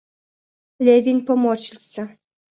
[0.79, 2.17] Левин поморщился.